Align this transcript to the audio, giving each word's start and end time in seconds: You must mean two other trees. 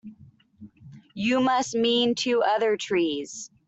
You 1.13 1.41
must 1.41 1.75
mean 1.75 2.15
two 2.15 2.41
other 2.41 2.75
trees. 2.75 3.51